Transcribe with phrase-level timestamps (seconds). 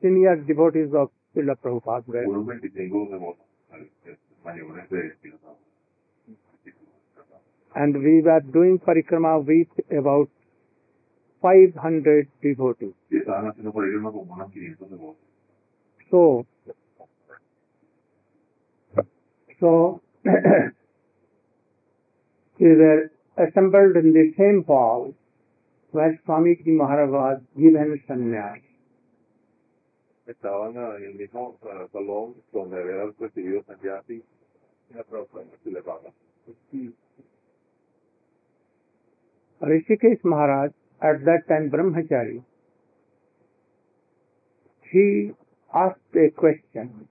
[0.00, 2.04] senior devotees of Srila Prabhupada.
[2.06, 3.44] were- Unos 25 devotos
[4.44, 5.60] mayores de Espíritu Santo.
[7.74, 10.30] And we were doing parikrama with about
[11.42, 12.94] 500 devotees.
[13.10, 15.22] Y estaban haciendo por ello como unos 500 devotos.
[16.10, 16.46] So,
[19.60, 20.00] so
[22.60, 25.12] we were assembled in the same hall
[25.90, 28.62] where Swami Ji Maharaj was given sannyas.
[30.26, 34.22] Estaban ah, en el mismo ah, salón donde había recibido Sannyasi
[34.90, 36.12] y la profesora le pasa.
[39.60, 42.42] Rishikesh Maharaj, at that time Brahmachari,
[44.90, 45.32] he
[45.72, 47.08] asked a question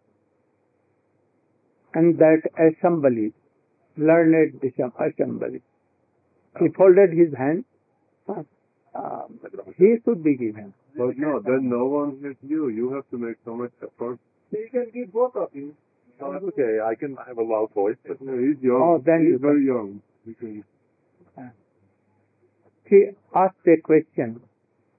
[1.93, 3.33] and that assembly,
[3.97, 5.61] learned assembly,
[6.59, 7.65] he folded his hands,
[8.29, 8.43] uh,
[8.93, 9.39] um,
[9.77, 10.73] he should be given.
[10.97, 12.69] But no, then no one is you.
[12.69, 14.17] You have to make so much effort.
[14.51, 15.75] You can give both of you.
[16.21, 16.79] No, it's okay.
[16.79, 18.81] I can have a loud voice, but No, he's young.
[18.81, 20.01] Oh, then he's you- very young.
[20.25, 20.63] You can,
[21.37, 21.51] ah.
[22.85, 24.39] He asked a question.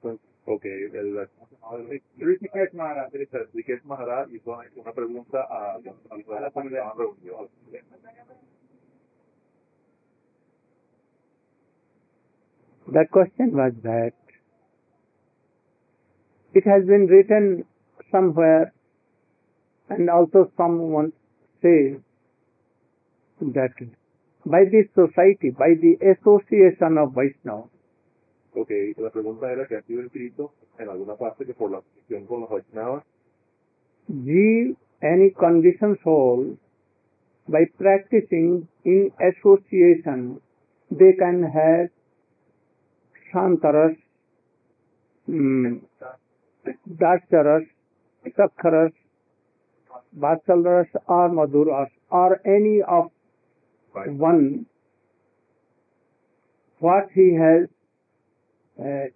[0.05, 0.77] okay.
[0.95, 7.49] El, el, Rishikesh Maharaj, Rishikesh Maharaj hizo una pregunta a, a la comunidad reunión.
[12.89, 14.13] The question was that
[16.57, 17.65] it has been written
[18.11, 18.73] somewhere
[19.91, 21.13] and also someone
[21.63, 22.01] says
[23.41, 23.75] that
[24.45, 27.69] by this society, by the association of Vaishnava,
[28.59, 32.25] Ok, la pregunta era que ha sido escrito en alguna parte que por la asociación
[32.25, 33.05] con los Vaishnavas,
[34.09, 36.57] give any conditioned soul
[37.49, 40.41] by practicing in association,
[40.91, 41.91] they can have
[43.31, 43.99] Shantaras,
[45.29, 45.83] mm,
[46.67, 47.65] mm, Dasharas,
[48.37, 48.93] Sakharas,
[50.17, 53.11] Vatsalras or Madhuras or any of
[54.19, 54.67] one
[56.81, 57.69] what he has
[58.79, 59.09] uh,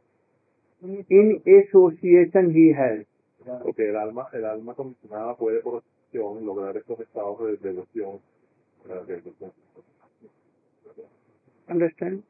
[0.82, 3.04] in association he has.
[3.64, 8.20] ok, el alma, el alma comisionada puede por asociación lograr estos estados de devoción.
[8.86, 9.52] de- de-
[11.68, 12.22] Understand?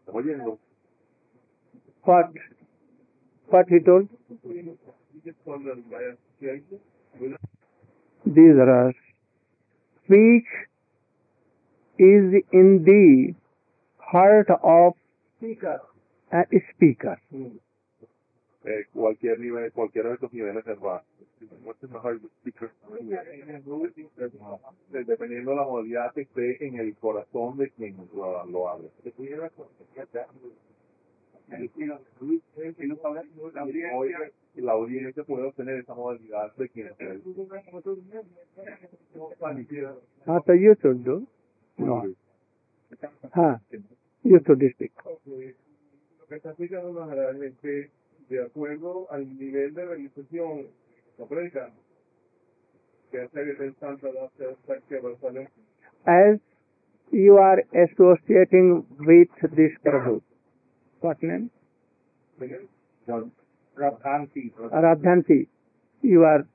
[0.00, 0.58] ¿Estamos oyendo?
[2.04, 2.30] What?
[3.50, 4.08] What he told?
[8.24, 8.94] These are
[10.04, 10.44] speech
[11.98, 13.34] is in the
[13.98, 14.94] heart of
[16.32, 16.44] a
[16.76, 17.18] speaker.
[18.62, 21.02] Eh, cualquier nivel, cualquiera de estos niveles es va.
[21.64, 22.70] What's in the heart of the speaker?
[24.90, 28.68] Dependiendo de la modalidad que esté en el corazón de quien lo, lo
[33.04, 33.22] habla.
[33.94, 34.14] Oye,
[34.56, 37.20] la audiencia puede obtener esa modalidad de quien esté.
[40.26, 41.26] Ah, so you should.
[41.78, 42.04] No.
[43.34, 43.56] Huh.
[44.22, 44.92] You should speak.
[45.04, 47.90] Lo que está explicando Maharaj es que,
[48.28, 50.66] de acuerdo al nivel de realización,
[51.18, 51.70] la predica,
[53.10, 55.48] que hace que el santo hace hasta que Jerusalén,
[56.04, 56.40] As
[57.10, 60.22] you are associating with this Prabhu,
[61.00, 61.50] what name?
[63.78, 65.46] Radhanti.
[66.02, 66.46] You are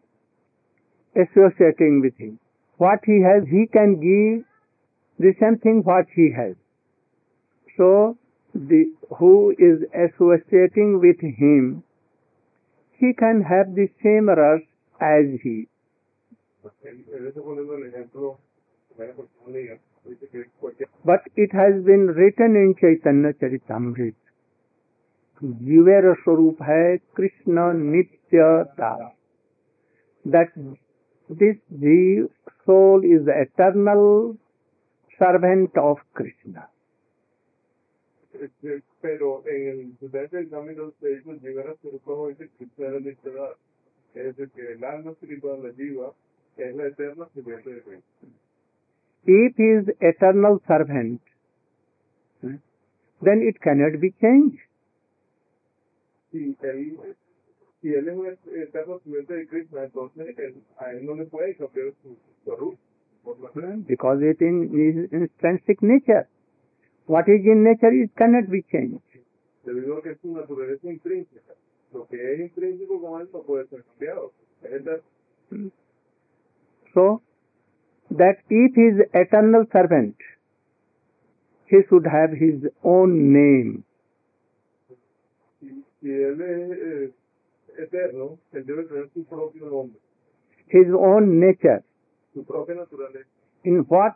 [1.16, 2.39] associating with him.
[2.78, 4.45] What he has, he can give
[5.19, 6.55] the same thing what he has.
[7.78, 8.17] So,
[8.53, 11.84] the who is associating with him,
[12.97, 14.63] he can have the same rush
[15.00, 15.67] as he.
[16.84, 18.39] él él está poniendo el ejemplo,
[18.97, 24.24] bueno, porque no diga, dice que cualquier But it has been written in Chaitanya Charitamrita.
[25.42, 28.92] जीवेर स्वरूप है Krishna नित्यता
[30.24, 30.48] that
[31.28, 32.28] this the
[32.66, 34.36] soul is the eternal
[35.18, 36.68] servant of Krishna.
[38.32, 42.64] Este, pero en el suceder del camino de ellos llegar a ser como dice que
[42.64, 43.54] usted era literal,
[44.15, 46.12] es decir, que el alma espiritual la lleva,
[46.56, 48.27] es la eterna sirviente de Cristo.
[49.27, 51.21] If he is eternal servant,
[52.42, 52.59] eh,
[53.22, 54.63] then it cannot be changed.
[56.35, 56.97] Si él,
[57.82, 58.28] si él es un
[58.61, 62.78] eterno sirviente de Cristo, entonces él- a él no le puede cambiar su, su
[63.41, 66.28] la- mm, because it in is intrinsic nature.
[67.08, 68.99] What is in nature it cannot be changed.
[69.64, 71.53] debido a que es su naturaleza intrínseca.
[71.93, 74.31] Lo que es intrínseco con él no puede ser cambiado.
[75.52, 75.67] Mm.
[76.93, 77.22] So
[78.16, 80.17] that if he is eternal servant,
[81.67, 83.84] he should have his own name.
[86.09, 87.13] Él es eh,
[87.84, 89.99] eterno, él debe tener su propio nombre,
[90.67, 91.81] his own nature,
[92.34, 93.28] su propia naturaleza.
[93.63, 94.16] in what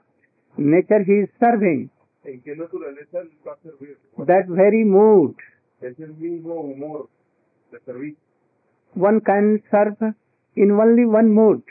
[0.57, 1.89] nature he is serving,
[2.25, 3.97] ¿En qué naturaleza él va a servir?
[4.25, 5.35] that very mood.
[5.81, 7.07] Es el mismo humor
[7.71, 8.15] de servir.
[8.95, 10.13] One can serve
[10.55, 11.63] in only one mood.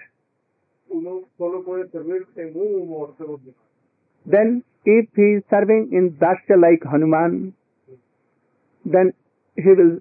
[0.89, 3.61] Uno solo puede servir en un humor de los demás.
[4.25, 7.55] Then, if he is serving in Dasya like Hanuman,
[8.85, 9.13] then
[9.57, 10.01] he will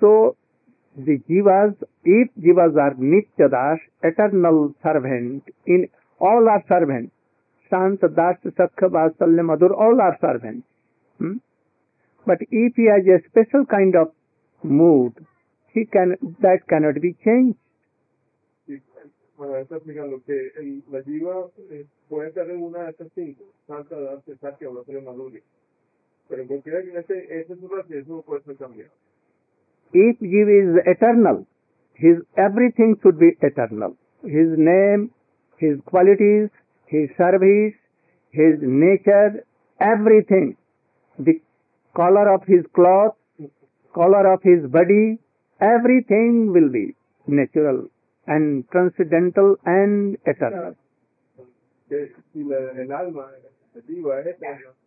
[0.00, 0.12] so
[0.96, 1.72] jivas
[2.08, 5.86] if jivas are nitya dasa eternal servant in
[6.20, 7.08] all are servant
[7.72, 10.62] shanta dasa sakhya vatsalya madhura all are servant
[12.26, 15.24] but if he has a special kind of mood
[15.76, 17.54] he can that cannot be change
[19.38, 21.32] Bueno, esa es mi calor, que el, la lleva,
[21.70, 25.42] eh, puede tener una de estas cinco, salta de darse, salta de darse, salta de
[26.28, 26.98] Pero en cualquiera que
[27.40, 27.54] es su
[28.08, 28.90] no puede.
[29.92, 31.46] If Jiva is eternal,
[31.94, 33.96] his everything should be eternal.
[34.22, 35.10] His name,
[35.58, 36.50] his qualities,
[36.86, 37.74] his service,
[38.32, 39.44] his nature,
[39.80, 40.56] everything.
[41.18, 41.40] The
[41.94, 43.14] color of his cloth,
[43.94, 45.18] color of his body,
[45.60, 46.94] everything will be
[47.26, 47.88] natural
[48.26, 50.76] and transcendental and eternal.
[51.88, 53.30] Que el alma,
[53.76, 54.22] la jiva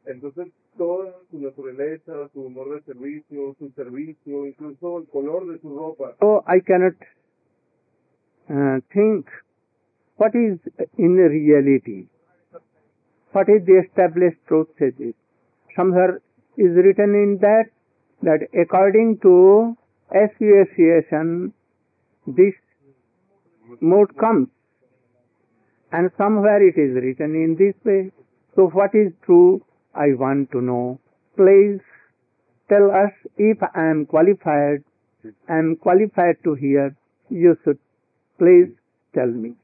[0.06, 0.48] entonces
[0.78, 6.16] toda su naturaleza, su humor de servicio, su servicio, incluso el color de su ropa,
[6.20, 6.96] So I cannot
[8.50, 9.28] uh, think
[10.18, 10.60] what is
[10.98, 12.08] in reality,
[13.34, 15.16] what is the established truth says it.
[15.76, 16.22] Somewhere
[16.58, 17.70] is written in that
[18.24, 19.78] that according to
[20.12, 21.54] association
[22.28, 22.54] this
[23.82, 24.48] mood comes.
[25.92, 28.12] And somewhere it is written in this way.
[28.60, 29.64] So what is true
[29.96, 31.00] I want to know.
[31.38, 31.80] Please
[32.68, 34.84] tell us if I am qualified
[35.48, 36.94] I am qualified to hear,
[37.30, 37.80] you should
[38.38, 38.68] please
[39.16, 39.56] tell me.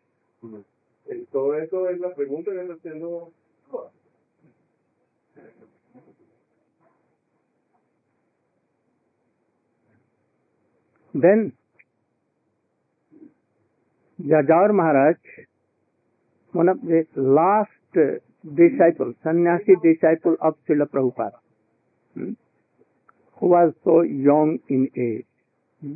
[1.33, 3.33] Todo eso es la pregunta que está haciendo
[11.13, 11.51] Then,
[14.25, 15.17] Jajar Maharaj,
[16.53, 18.21] one of the last
[18.53, 21.39] disciples, sannyasi disciple of Srila Prabhupada,
[22.13, 22.33] hmm,
[23.39, 25.25] who was so young in age,
[25.81, 25.95] hmm,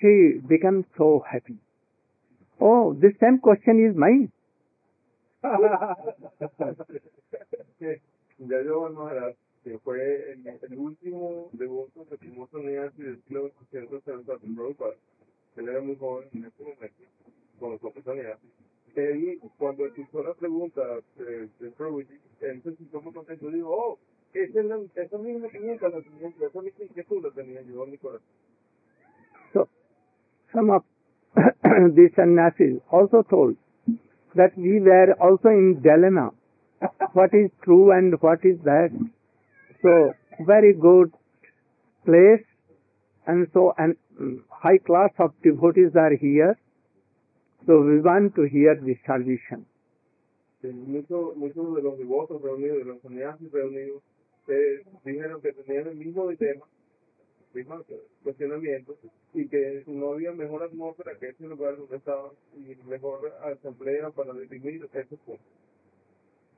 [0.00, 1.58] he became so happy.
[2.58, 4.32] Oh, this same question is mine.
[8.38, 14.54] ya yo que fue el, el último devoto que tomó sannyasi del siglo 860 de
[14.54, 14.94] Prabhupada,
[15.56, 17.04] él era muy joven en ese momento,
[17.58, 18.65] cuando.
[18.96, 20.82] Él, cuando escuchó la pregunta
[21.16, 23.98] de, de sintió muy contento, dijo, oh,
[24.32, 27.90] esa, es la, esa misma pregunta, la tenía, esa misma inquietud la tenía yo en
[27.90, 28.26] mi corazón.
[29.52, 29.68] So,
[30.52, 30.84] some of
[31.94, 33.56] these sannyasis also told
[34.34, 36.30] that we were also in dilemma.
[37.12, 38.90] what is true and what is that?
[39.82, 40.14] So,
[40.46, 41.12] very good
[42.04, 42.44] place,
[43.26, 46.58] and so an mm, high class of devotees are here.
[47.66, 49.66] So, we want to hear the solution.
[50.62, 54.02] muchos muchos de los devotos reunidos, de los sannyasis reunidos,
[54.48, 56.64] eh, dijeron que tenían el mismo tema,
[57.54, 57.84] mismo
[58.22, 58.96] cuestionamiento,
[59.34, 64.32] y que no había mejor atmósfera que ese lugar donde estaban, y mejor asamblea para
[64.32, 65.46] definir esos puntos.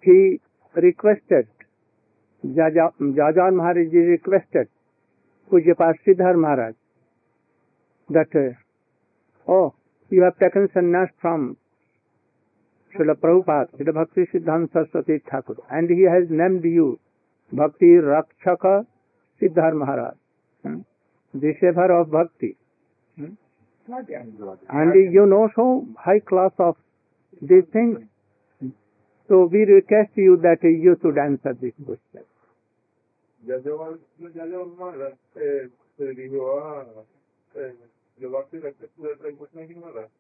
[0.02, 0.40] He
[0.74, 1.48] requested,
[2.42, 4.68] Jaja, Jajan Maharaj ji requested
[5.50, 6.74] Pujyapad Siddhar Maharaj
[8.10, 9.74] that, uh, oh,
[10.10, 11.52] you have taken sannyasa from
[12.94, 16.86] Srila Prabhupada Srila Bhakti Siddhanta Saraswati Thakur and he has named you
[17.52, 18.66] Bhakti Rakshak
[19.42, 20.80] Sridhar Maharaj
[21.34, 22.54] दिशेभर of bhakti
[23.88, 25.66] and you know so
[25.98, 26.76] high class of
[27.42, 27.96] this thing
[29.30, 32.22] so we request you that you should answer this question
[33.42, 35.12] जय जवान जय जवान महाराज
[35.98, 36.82] श्री हुआ
[38.26, 40.10] Maharaj, eh, se dirigió a eh, el Bhakti Rakshaka Siddhar Maharaj,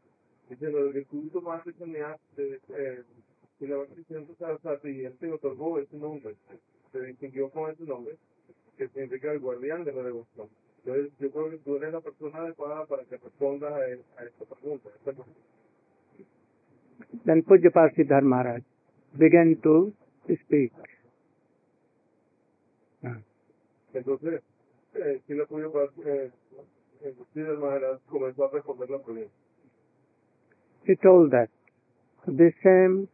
[0.48, 3.02] diciendo que tú tomaste sannyas de eh,
[3.60, 6.36] y la Bhakti Siddhanta Saraswati y él te otorgó ese nombre,
[6.92, 8.16] se distinguió con ese nombre,
[8.76, 10.48] que significa el guardián de la devoción.
[10.84, 14.44] Entonces, yo creo que tú eres la persona adecuada para que respondas a, a esta
[14.44, 14.88] pregunta.
[14.88, 15.40] Esta pregunta.
[17.24, 18.62] Then Pujapal Siddhar Maharaj
[19.14, 19.92] began to
[20.44, 20.72] speak.
[23.02, 23.20] Ah.
[23.92, 24.42] Entonces,
[24.94, 25.46] eh, si eh,
[26.04, 26.30] eh,
[27.00, 29.30] Siddhar Maharaj comenzó a responderla por él.
[30.86, 31.50] He told that
[32.26, 33.06] the same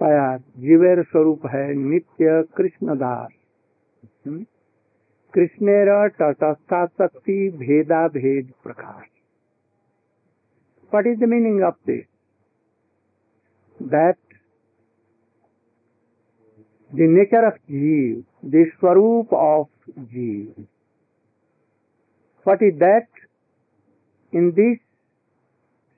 [0.00, 3.32] पाया जीवेर स्वरूप है नित्य Krishnadas
[5.34, 9.06] कृष्णेर tatastha shakti bheda bheda prakash
[10.92, 12.04] what is the meaning of this
[13.80, 14.16] that
[16.92, 20.64] the nature of jiva the swarupa of jiva
[22.44, 23.08] What is that?
[24.32, 24.78] In this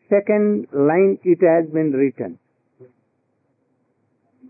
[0.08, 2.38] second line it has been written.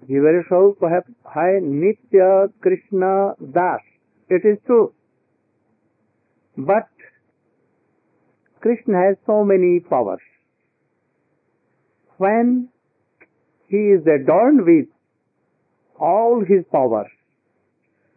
[0.08, 3.80] Jivar Swarup hai Nitya Krishna Das.
[4.28, 4.92] It is true.
[6.56, 6.88] But
[8.60, 10.20] Krishna has so many powers.
[12.18, 12.68] When
[13.68, 14.86] he is adorned with
[15.98, 17.10] all his powers,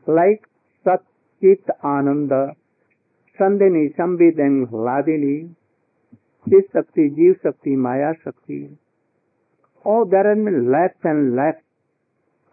[0.06, 0.48] like
[0.84, 1.04] Sat
[1.42, 2.56] Chit Ananda,
[3.42, 5.38] sandhini samvit hladini
[6.48, 8.60] Shiva shakti jiva shakti maya shakti.
[9.86, 11.62] और there an mean left and left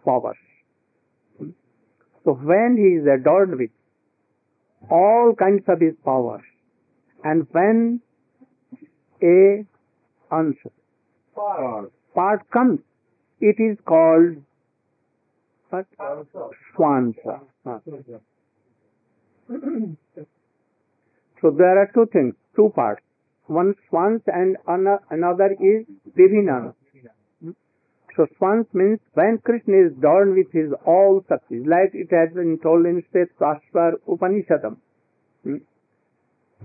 [0.05, 0.33] power
[2.25, 6.41] तो when he is adorned with all kind of his power
[7.19, 7.99] and when
[9.21, 9.63] a
[10.31, 10.63] amsha
[11.37, 12.79] part comes
[13.41, 14.41] it is called
[15.71, 17.39] svamsha
[21.37, 21.41] Ah.
[21.41, 23.01] So there are two things, two parts.
[23.45, 25.85] One swans and another is
[26.17, 26.73] Divinana.
[28.17, 32.59] So swans means when Krishna is adorned with his all Shaktis, like it has been
[32.61, 34.77] told in Shvetashvar Upanishadam.
[35.43, 35.57] Hmm?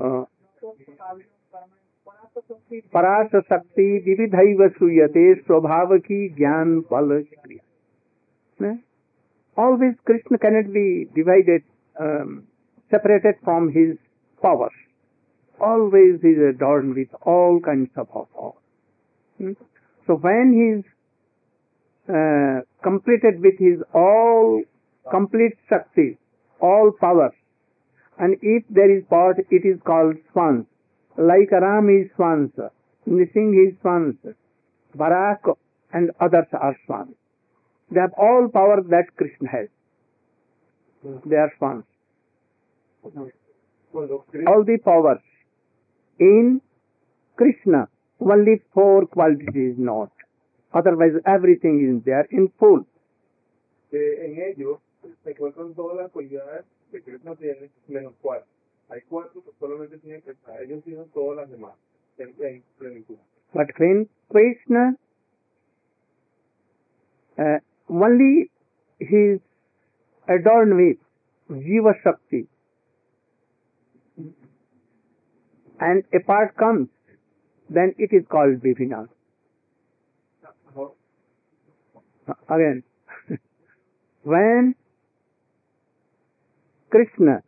[0.01, 0.25] Uh,
[2.95, 8.79] parasya shakti vividhaiva shruyate स्वभाव की ज्ञान बल क्रिया
[9.57, 11.63] always krishna cannot be divided
[12.01, 12.45] um,
[12.91, 13.69] separated from
[14.43, 14.73] his powers
[15.61, 18.53] always he is adorned with all kinds of power
[19.39, 19.53] Hmm?
[20.07, 20.85] so when he is
[22.09, 24.63] uh, completed with his all
[25.11, 26.19] complete shakti
[26.61, 27.33] all powers
[28.19, 30.67] and if there is part it is called swans
[31.17, 32.53] like Ram is swans,
[33.07, 34.17] Nising is swans,
[34.95, 35.45] Barak
[35.93, 37.15] and others are swans.
[37.91, 39.69] They have all power that Krishna has.
[41.27, 41.85] They are swans.
[43.95, 45.21] All the powers
[46.19, 46.61] in
[47.37, 47.89] Krishna,
[48.21, 50.11] only four qualities is not.
[50.73, 52.87] Otherwise everything is there in full.
[53.93, 54.79] en ellos
[55.23, 58.47] se encuentran todas las cualidades que Krishna tiene, menos cuatro.
[58.89, 61.75] Hay cuatro que solamente tienen que ellos tienen todas las demás
[62.19, 63.17] en, en plenitud.
[63.53, 64.97] But when Krishna
[67.39, 67.59] uh,
[67.89, 68.51] only
[68.99, 69.41] he is
[70.29, 70.99] adorned with
[71.51, 72.49] Jiva Shakti
[75.83, 76.89] and a part comes,
[77.69, 79.09] then it is called Vivina.
[82.49, 82.85] Again,
[84.23, 84.75] when
[86.91, 87.43] Krishna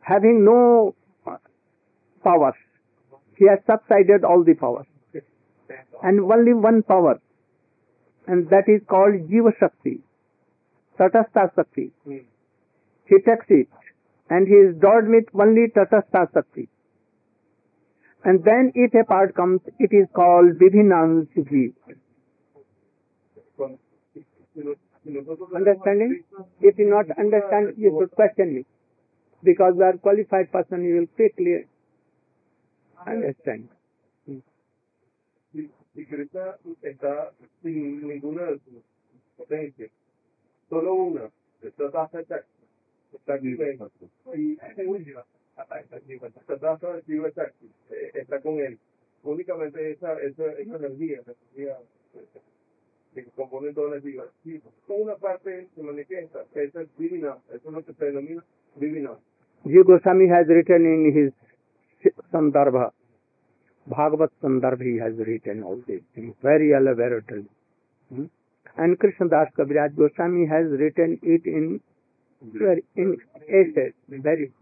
[0.00, 0.94] having no
[2.22, 2.54] powers,
[3.36, 4.86] he has subsided all the powers
[6.02, 7.20] and only one power
[8.28, 10.00] and that is called Jiva Shakti,
[10.98, 11.90] Tatastha Shakti.
[12.06, 12.24] Mm.
[13.06, 13.68] He takes it
[14.34, 14.76] and he is
[15.44, 16.68] only Tatastha Shakti.
[18.24, 21.32] And then if a part comes, it is called a
[25.54, 26.22] Understanding?
[26.60, 28.64] If you not understand, you should question me.
[29.42, 31.66] Because you are qualified person, you will quickly
[33.06, 33.68] understand.
[40.72, 41.30] una,
[46.58, 47.32] taza de
[47.90, 48.78] eh, está con él.
[49.22, 51.78] Únicamente esa, esa, esa energía, esa energía
[52.14, 52.40] eh,
[53.14, 54.24] que compone toda la vida.
[54.44, 58.44] Y con una parte se manifiesta, que es divina, eso es lo que se denomina
[58.76, 59.18] divina.
[59.64, 61.32] Jiva Goswami has written in his
[62.32, 62.90] Sandarbha,
[63.86, 67.46] Bhagavat Sandarbha, he has written all these things very elaborately.
[68.12, 68.24] Hmm?
[68.76, 71.80] And Krishna Das Kaviraj Goswami has written it in
[72.52, 73.16] very in
[73.48, 74.52] essays, very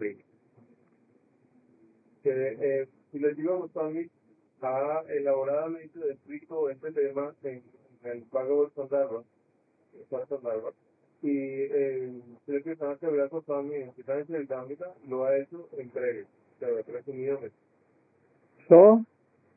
[2.23, 4.09] que eh, si les digo a Goswami
[4.61, 7.63] ha elaboradamente descrito este tema en,
[8.05, 9.23] en el Bhagavad Sandarbha,
[10.11, 10.73] Sandarbha,
[11.23, 12.13] Y eh,
[12.47, 16.27] Sri Krishna Kaviraj Goswami en Chaitanya Charitamrita lo ha hecho en sea.
[18.69, 19.05] So,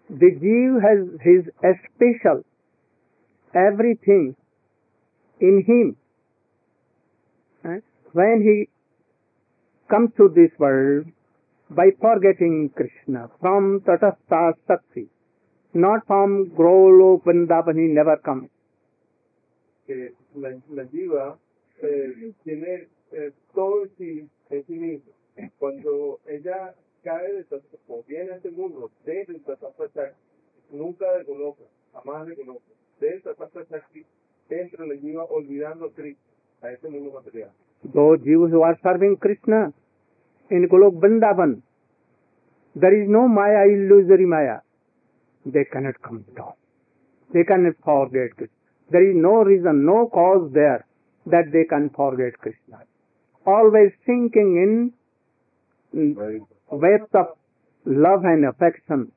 [0.10, 1.46] the Jeev has his
[1.96, 2.44] special
[3.54, 4.36] everything
[5.40, 5.96] in him.
[7.66, 7.80] Eh?
[8.14, 8.70] When he
[9.90, 11.06] comes to this world
[11.70, 15.10] by forgetting Krishna from Tatastha Sakti,
[15.74, 18.50] not from Golok Vrindavan, he never comes.
[19.86, 21.38] que la, la
[21.82, 25.12] eh, tiene eh, todo en sí, mismo.
[25.60, 27.46] Cuando ella cae de
[27.88, 30.16] o viene a este mundo desde el Tattva Shakti,
[30.72, 32.64] nunca de Goloka, jamás de Goloka,
[33.00, 34.06] desde el Tattva Shakti,
[34.50, 36.22] entra la jiva olvidando a Krishna,
[36.62, 37.52] a este mundo material.
[37.94, 39.74] Those Jeevs who are serving Krishna
[40.50, 41.62] in Golok Vrindavan,
[42.76, 44.60] there is no Maya, illusory Maya.
[45.46, 46.54] They cannot come down.
[47.34, 48.56] They cannot forget Krishna.
[48.90, 50.86] There is no reason, no cause there
[51.26, 52.84] that they can forget Krishna.
[53.46, 54.94] Always sinking
[55.94, 56.16] in
[56.72, 57.28] waves of
[57.86, 59.12] love and affection.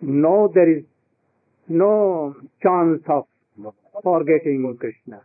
[0.00, 0.84] No, there is
[1.68, 3.26] no chance of
[4.02, 5.22] forgetting Krishna.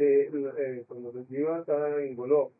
[0.00, 2.50] Que eh, cuando jiva está en Golok,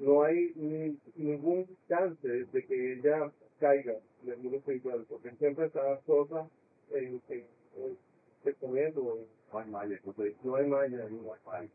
[0.00, 5.66] no hay ni, ningún chance de que ella caiga en el mundo espiritual, porque siempre
[5.66, 6.48] está sosa
[6.92, 7.44] en, en,
[7.76, 7.96] en,
[8.44, 9.16] en comiendo,
[9.52, 10.00] No hay maya,
[10.42, 11.68] no hay maya, no hay maya.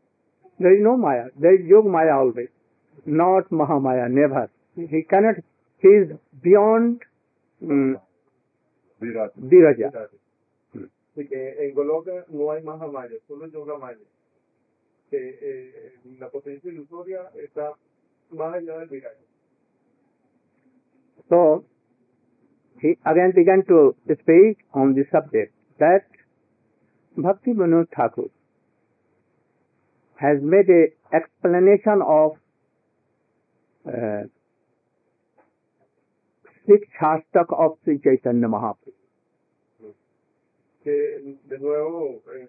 [0.58, 1.30] There is no Maya.
[1.40, 2.48] There is Yog Maya always.
[3.06, 4.50] Not Mahamaya, never.
[4.76, 5.36] He cannot,
[5.78, 6.10] he is
[6.42, 7.00] beyond
[7.62, 7.94] mm,
[9.00, 9.32] Virat.
[9.36, 10.08] Viraja.
[11.14, 12.78] Así que en Goloka no hay más
[13.26, 13.98] solo yoga maya.
[15.14, 17.72] Que eh, la potencia ilusoria está
[18.30, 19.24] más allá del viraje.
[21.28, 21.64] So,
[22.80, 26.04] he again began to speak on the subject that
[27.16, 28.28] Bhakti Vinod Thakur
[30.16, 32.32] has made a explanation of
[33.86, 34.22] uh,
[36.66, 38.92] six hashtag of Sri Chaitanya Mahaprabhu.
[40.82, 42.48] Que de nuevo, eh,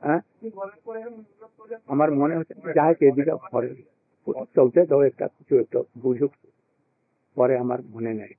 [0.00, 0.20] হ্যাঁ?
[1.88, 3.68] আমার মনে হচ্ছে যাই এদিকে পরে
[4.54, 6.32] চলতে দাও একটা কিছু একটা বুঝুক।
[7.36, 8.32] পরে আমার মনে নেই।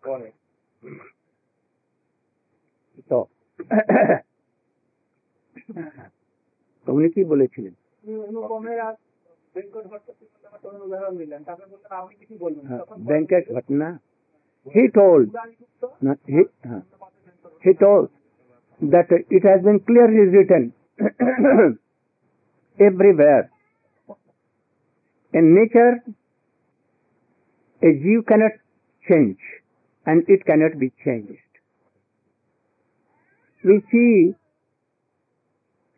[3.10, 3.20] তো
[6.88, 7.74] উনি কি বলেছিলেন?
[13.00, 13.88] ব্যাংকেট ঘটনা?
[14.76, 15.28] He told
[17.64, 18.06] he told
[18.82, 20.64] that it has been clearly written
[22.80, 23.52] everywhere.
[25.34, 26.04] In nature,
[27.82, 28.52] a Jeev cannot
[29.08, 29.38] change
[30.06, 31.40] and it cannot be changed.
[33.64, 34.36] We see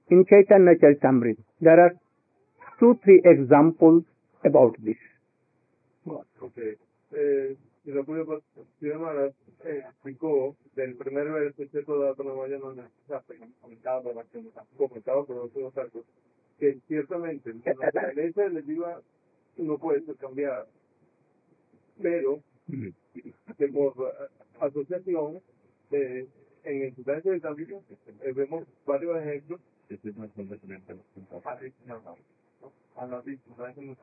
[0.10, 1.92] in Chaitanya Charitamrita, there are
[2.80, 4.04] two, three examples
[4.46, 4.96] about this.
[6.08, 6.76] Okay.
[7.14, 7.56] Eh,
[7.88, 9.32] തിരുമാന
[9.64, 13.22] explicó del primer verso y cierto dato no vayan a
[13.62, 14.14] comentado
[14.78, 15.52] comentado por
[16.60, 19.02] que ciertamente la naturaleza electiva
[19.58, 20.68] no puede ser cambiada
[22.02, 22.42] pero
[23.58, 23.94] que por
[24.60, 25.42] asociación
[25.92, 26.28] en
[26.64, 30.58] el sustancia de vemos varios ejemplos este es no no no
[33.08, 33.96] no no no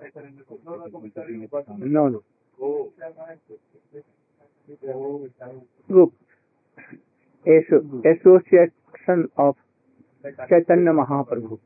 [0.65, 0.75] no
[1.77, 2.23] no no no
[8.05, 9.57] association of
[10.25, 11.59] Chaitanya Mahaprabhu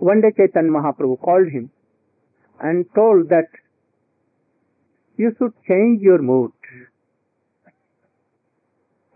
[0.00, 1.68] one day Chaitanya Mahaprabhu called him
[2.60, 3.58] and told that
[5.18, 6.52] you should change your mood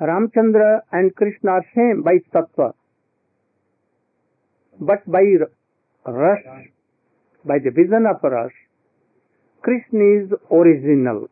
[0.01, 2.73] Ramachandra and Krishna are same by tattva
[4.81, 5.37] but by
[6.07, 6.45] rasa
[7.45, 8.62] by the vision of rasa
[9.63, 11.29] Krishna is original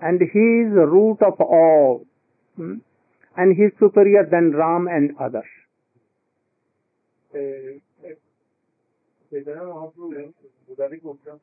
[0.00, 2.04] and he is the root of all
[2.56, 2.76] hmm?
[3.36, 5.50] and he is superior than Ram and others.
[7.34, 8.16] eh, eh,
[10.68, 11.38] Murari Gupta,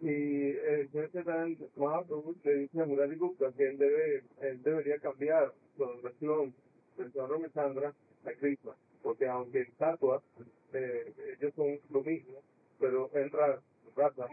[0.00, 5.52] y el señor Mahaprabhu le dice a Murari Gupta que él debe, él debería cambiar
[5.76, 6.54] su relación
[6.96, 7.92] del señor Ramachandra
[8.24, 8.72] a Krishna.
[9.02, 10.22] porque aunque estatuas,
[10.72, 12.38] eh, ellos son lo mismo,
[12.78, 13.60] pero en ra-
[13.96, 14.26] raza,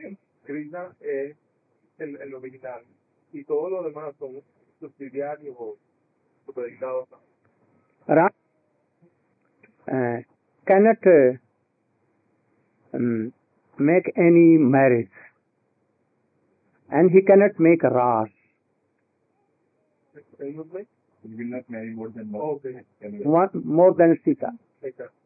[0.45, 1.35] Krishna es
[1.97, 2.83] el, el original
[3.31, 4.41] y todos los demás son
[4.79, 5.75] subsidiarios o
[6.45, 7.07] supeditados
[8.07, 8.29] a Ram
[9.87, 10.21] uh,
[10.65, 11.37] cannot uh,
[12.93, 13.31] um,
[13.77, 15.09] make any marriage,
[16.89, 18.29] and he cannot make ras.
[20.39, 20.65] Él no
[21.23, 22.41] You will not marry more than one.
[22.57, 22.85] Okay.
[23.23, 24.51] One more than Sita.
[24.83, 25.24] Exacto.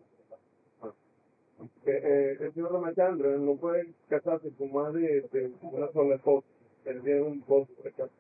[1.60, 1.66] Ah.
[1.86, 6.48] Eh, eh, el señor Ramachandra no puede casarse con más de, de una sola esposa.
[6.86, 8.16] Él tiene un esposo, exacto.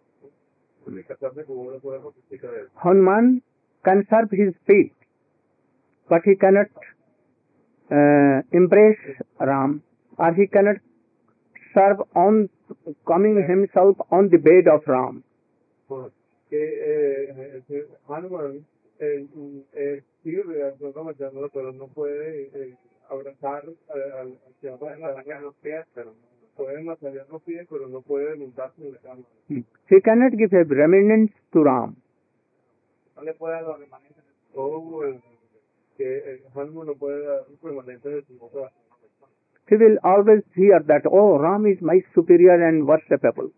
[1.07, 2.19] Casarse con una sola esposa.
[2.29, 2.67] de.
[2.75, 3.41] Hanuman
[3.83, 4.93] can serve his feet,
[6.09, 6.69] but he cannot
[7.91, 8.97] uh, embrace
[9.39, 9.81] Ram,
[10.17, 10.77] or he cannot
[11.73, 12.49] serve on
[13.07, 15.23] coming himself on the bed of Ram.
[16.49, 18.65] Que eh, Hanuman
[18.99, 22.75] eh, mm, eh, sirve al Ramachandra, pero no puede eh,
[23.09, 23.63] abrazar
[24.61, 26.13] He cannot a la gran Ram.
[26.57, 26.69] No
[29.89, 31.95] He cannot give a remnant to Ram.
[39.67, 43.51] He will always hear that, oh, Ram is my superior and worshipable.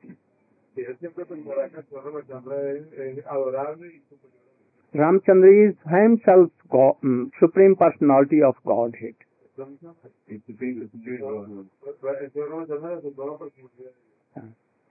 [4.94, 6.96] Ramchandra is himself God,
[7.40, 9.16] supreme personality of Godhead.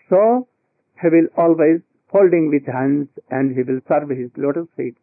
[0.09, 0.48] So
[1.00, 1.80] he will always
[2.11, 4.96] folding with hands and he will serve his lotus feet,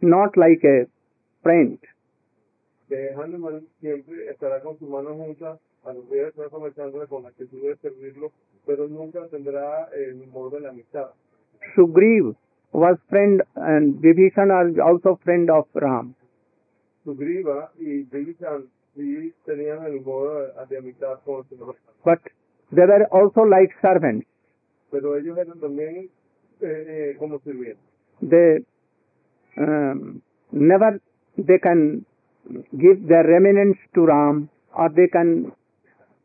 [0.00, 0.86] not like a
[1.42, 1.78] friend.
[11.76, 12.36] Sugriv
[12.72, 16.14] was friend and Vibhishan is also friend of Ram.
[17.04, 21.92] Sugriva y Bibhishan sí tenían el modo de, de amistad con el señor Ramachandra.
[22.04, 22.20] But
[22.74, 24.26] there were also like servants.
[24.90, 26.10] pero ellos eran también
[26.60, 27.82] eh, eh, como sirvientes.
[28.20, 28.64] They
[29.56, 31.00] um, never
[31.36, 32.04] they can
[32.72, 35.52] give their remnants to Ram or they can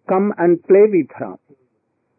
[0.08, 1.38] come and play with Ram.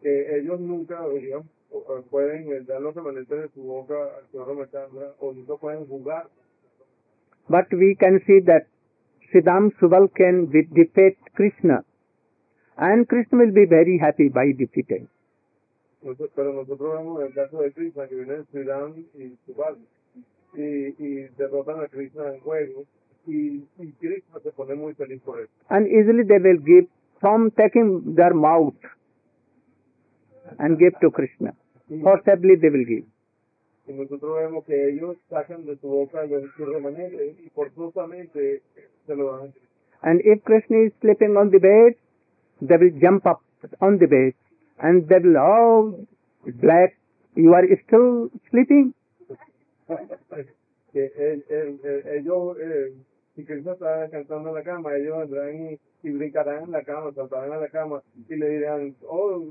[0.01, 4.47] Que ellos nunca digamos, o- o pueden dar los remanentes de su boca al señor
[4.47, 6.27] Ramachandra o nunca pueden jugar.
[7.47, 8.63] But we can see that
[9.31, 11.83] Sridam Subal can defeat Krishna.
[12.77, 15.07] And Krishna will be very happy by defeating.
[25.69, 26.85] And easily they will give
[27.19, 28.73] from taking their mouth
[30.57, 31.53] and give to Krishna.
[32.01, 33.03] Forcibly they will give.
[33.89, 38.61] Y nosotros vemos que ellos sacan de su boca los sus remanentes y forzosamente
[39.07, 39.53] se lo dan.
[40.01, 41.95] And if Krishna is sleeping on the bed,
[42.61, 43.41] they will jump up
[43.81, 44.33] on the bed
[44.77, 46.05] and they will, oh,
[46.61, 46.95] black,
[47.35, 48.93] you are still sleeping?
[50.93, 52.93] que el- el- el- ellos, eh,
[53.35, 57.11] si Cristo está descansando en la cama, ellos vendrán y, y brincarán en la cama,
[57.13, 59.43] saltarán en la cama y le dirán, oh,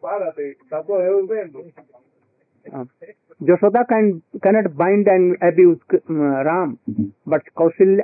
[0.00, 1.62] párate, está todavía durmiendo.
[3.40, 4.10] Jasoda can
[4.44, 6.00] cannot bind and abuse
[6.46, 6.76] Ram
[7.28, 8.00] but Kaushal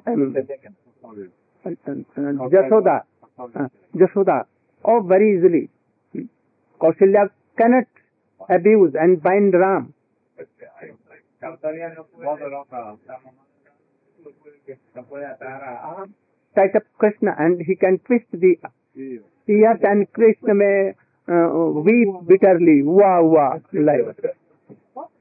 [2.54, 2.98] Jasoda
[3.94, 4.38] Jashoda
[4.84, 5.66] और very easily
[6.80, 7.24] Kaushalya
[7.58, 7.86] cannot
[8.50, 9.88] abuse and bind Ram
[17.00, 18.52] Krishna and he can twist the
[19.48, 20.92] ears and Krishna में
[21.28, 24.26] we bitterly हुआ हुआ life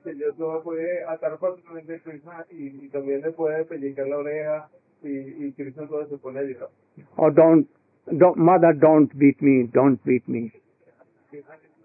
[0.05, 4.17] Que yo solo puede atar fácilmente a Krishna y, y también le puede pellizcar la
[4.17, 4.69] oreja
[5.01, 5.09] y,
[5.45, 6.69] y Krishna entonces se pone a llorar.
[7.17, 7.67] Or don't,
[8.11, 10.51] don't, mother, don't beat me, don't beat me.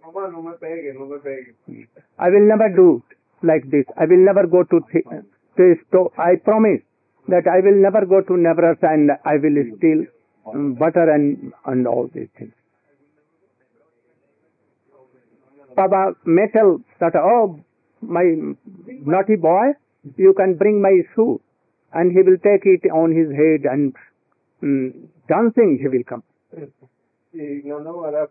[0.03, 1.55] Mamá, no me pegue, no me pegue.
[2.19, 3.03] I will never do
[3.43, 3.87] like this.
[3.97, 5.05] I will never go to th-
[5.57, 6.13] to store.
[6.19, 6.83] I promise
[7.29, 10.05] that I will never go to Navras and I will steal
[10.47, 12.53] um, butter and and all these things.
[15.75, 17.61] Baba metal that oh
[18.01, 18.25] my
[18.87, 19.73] naughty boy,
[20.17, 21.41] you can bring my shoe,
[21.93, 23.95] and he will take it on his head and
[24.63, 26.23] mm, dancing he will come.
[27.33, 28.31] Y Nanda Maharaj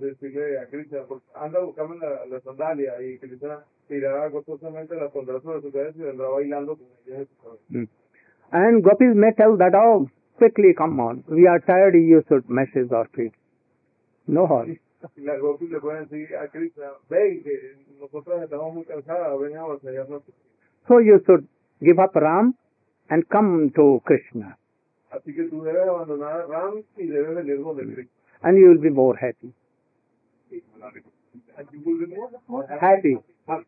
[0.00, 0.98] decirle a Krishna,
[1.40, 5.96] anda a buscarme la, la sandalia y Krishna tirará gozosamente la sandalia sobre su cabeza
[5.96, 7.62] y vendrá bailando con ella en su cabeza.
[7.68, 7.88] Mm.
[8.50, 12.90] And gopis may tell that, oh, quickly come on, we are tired, you should message
[12.90, 13.32] our feet.
[14.26, 14.80] No hurry.
[15.16, 19.64] Le pueden decir a Krishna, que nosotros estamos muy cansadas, ven a.
[20.86, 21.46] So you should
[21.80, 22.54] give up Ram
[23.08, 24.58] and come to Krishna,
[25.10, 27.94] Así que tú debes abandonar a Ram y debes venir donde mm-hmm.
[27.94, 28.14] Cristo.
[28.42, 29.52] and you will be more happy.
[31.56, 32.14] And you will be
[32.48, 33.18] more Happy.
[33.46, 33.60] Huh?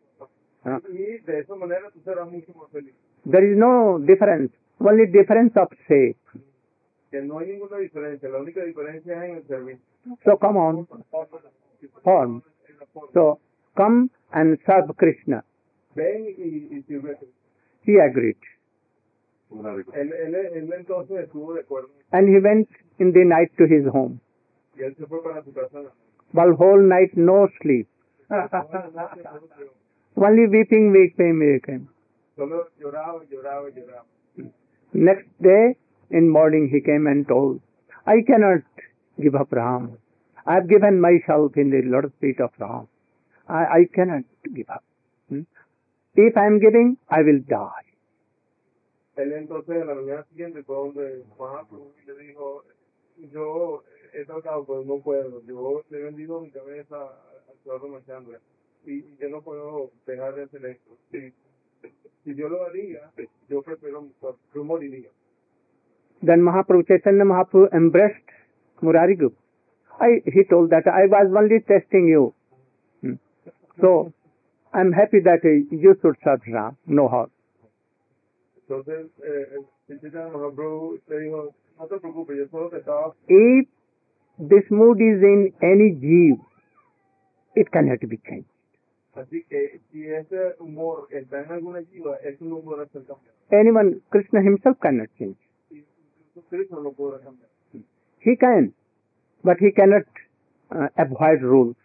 [0.65, 0.81] Ah.
[0.89, 2.95] Y de esa manera tú serás mucho más feliz.
[3.31, 6.17] There is no difference, only difference of shape.
[7.15, 9.85] Que no hay ninguna diferencia, la única diferencia es en el servicio.
[10.25, 10.85] So come on,
[12.03, 12.43] form.
[12.69, 13.13] En la forma.
[13.13, 13.39] So
[13.77, 15.45] come and serve Krishna.
[15.95, 17.17] Ven y, y sirve.
[17.87, 18.37] He agreed.
[19.95, 23.87] Él, él, él entonces estuvo de acuerdo And he went in the night to his
[23.87, 24.19] home.
[24.77, 25.83] y él se fue para su casa.
[26.33, 27.87] While whole night no sleep.
[30.17, 31.89] Only weeping, weeping, weeping.
[32.35, 34.05] Solo lloraba, lloraba, lloraba.
[34.93, 35.77] Next day
[36.19, 37.61] in morning he came and told,
[38.07, 38.63] I cannot
[39.21, 39.99] give up Ram.
[40.47, 42.87] I have given myself in the Lord's feet of Ram.
[43.49, 44.25] I, I cannot
[44.55, 44.85] give up.
[45.29, 45.43] Hmm?
[46.15, 47.85] If I am giving, I will die.
[62.25, 63.13] Si yo lo haría,
[63.49, 64.09] yo prefiero,
[64.55, 65.11] yo moriría.
[66.27, 68.31] Then Mahaprabhu Chaitanya Mahaprabhu embraced
[68.83, 69.37] Murari Group.
[70.01, 72.35] I, he told that I was only testing you.
[73.03, 73.15] Hmm.
[73.81, 74.13] So
[74.73, 77.31] I'm happy that you should serve Ram, no harm.
[78.69, 79.11] So then,
[79.87, 81.51] Chaitanya Mahaprabhu saying,
[83.29, 83.67] if
[84.39, 86.39] this mood is in any jeev,
[87.55, 88.49] it cannot be changed.
[93.53, 95.37] Anyone, Krishna himself cannot change.
[98.21, 98.73] He can,
[99.45, 100.03] but he cannot
[100.75, 101.77] uh, avoid rules.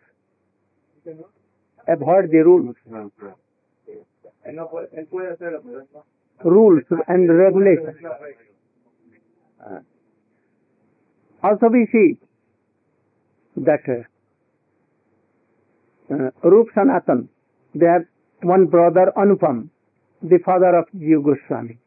[1.87, 2.75] Avoid the rules.
[6.43, 7.97] Rules and regulations.
[9.59, 9.79] Uh,
[11.43, 12.17] also we see
[13.57, 14.03] that uh,
[16.13, 17.29] uh, Rup Sanatan,
[17.75, 18.05] they have
[18.41, 19.69] one brother Anupam,
[20.23, 21.77] the father of Jiva Goswami.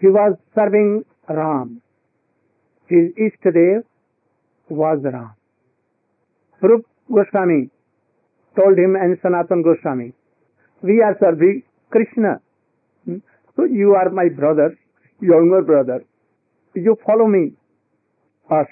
[0.00, 1.68] He was serving Ram.
[2.90, 3.82] His ishta deva
[4.70, 5.30] was Ram.
[6.62, 7.60] Rupa Goswami
[8.56, 10.10] told him and Sanatana Goswami
[10.82, 11.60] we are serving
[11.92, 12.34] Krishna
[13.58, 14.74] you are my brother
[15.22, 16.02] your brother
[16.76, 17.44] you follow me
[18.48, 18.66] us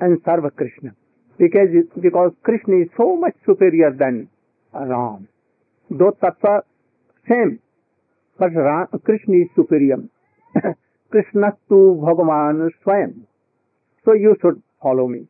[0.00, 0.90] and serve Krishna
[1.40, 4.26] because because Krishna is so much superior than
[4.72, 5.24] Ram
[5.90, 6.58] though tattva
[7.28, 7.50] same
[8.38, 10.08] but Krishna is superior
[11.18, 13.26] Krishna tu Bhagavan Swayam.
[14.04, 15.26] So you should follow me.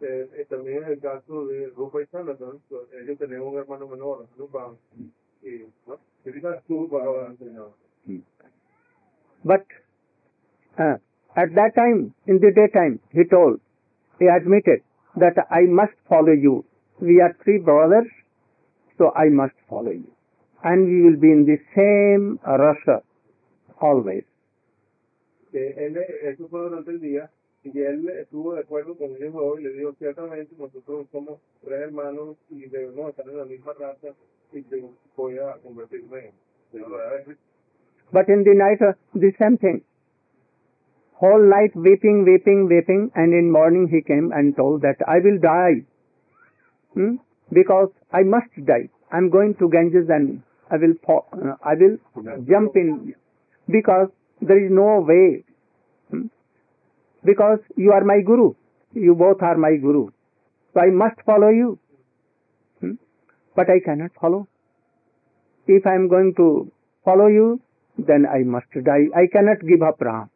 [0.00, 3.88] Eh, eh, también en el caso de Rupa y Sanatan, so, ellos tenían un hermano
[3.88, 4.72] menor, Rupa,
[5.42, 5.96] y, ¿no?
[6.24, 7.72] Que diga tú, Bhagavan, Señor.
[9.44, 9.64] But
[10.78, 10.96] uh,
[11.34, 13.60] at that time, in the daytime, he told,
[14.18, 14.82] he admitted
[15.16, 16.64] that I must follow you.
[17.00, 18.08] We are three brothers,
[18.96, 20.10] so I must follow you.
[20.64, 23.02] And we will be in the same rasa
[23.80, 24.24] always.
[25.50, 27.30] Que él, eso fue durante el día,
[27.62, 31.80] y él estuvo de acuerdo con ellos dos y le dijo, ciertamente nosotros somos tres
[31.80, 34.08] hermanos y debemos estar en la misma raza
[34.52, 34.84] y que
[35.16, 36.46] voy a convertirme en.
[38.12, 39.82] But in the night, uh, the same thing.
[41.14, 45.38] Whole night weeping, weeping, weeping, and in morning he came and told that I will
[45.38, 45.84] die.
[46.94, 47.16] Hmm?
[47.52, 48.90] Because I must die.
[49.10, 51.96] I'm going to Ganges and I will fall, uh, I will
[52.44, 53.14] jump in
[53.68, 54.08] because
[54.40, 55.44] there is no way.
[56.10, 56.26] Hmm?
[57.24, 58.54] Because you are my guru.
[58.92, 60.10] You both are my guru.
[60.74, 61.78] So I must follow you.
[62.80, 62.92] Hmm?
[63.54, 64.46] But I cannot follow.
[65.66, 66.70] If I am going to
[67.04, 67.60] follow you,
[67.98, 69.08] then I must die.
[69.16, 70.30] I cannot give up Ram.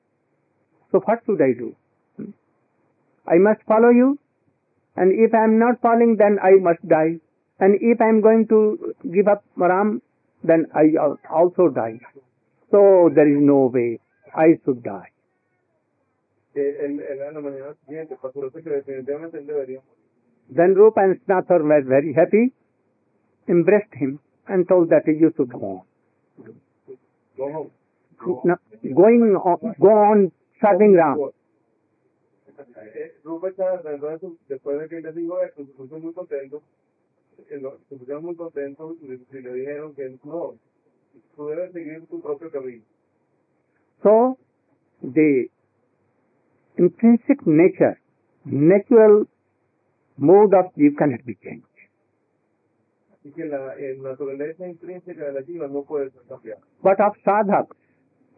[0.91, 1.77] So what should I do?
[2.17, 2.31] Hmm?
[3.27, 4.19] I must follow you,
[4.97, 7.21] and if I am not following, then I must die.
[7.61, 10.03] And if I am going to give up Ram,
[10.43, 10.97] then I
[11.31, 12.01] also die.
[12.71, 14.01] So there is no way.
[14.35, 15.13] I should die.
[16.55, 20.01] Que él, él en la mañana siguiente pasó que definitivamente él debería morir.
[20.55, 22.53] Then Rupa and Sanatan were very happy,
[23.47, 25.85] embraced him, and told that you should go
[27.37, 27.71] Go home.
[28.21, 28.41] on.
[28.45, 28.57] No,
[28.95, 31.19] going on, go on serving Ram.
[41.37, 42.83] whoever they give to proper covering.
[44.03, 44.39] So,
[45.03, 45.47] the
[46.77, 48.01] intrinsic nature,
[48.45, 49.25] natural
[50.17, 51.67] mode of Jeev cannot be changed.
[56.83, 57.77] But of sadhaks,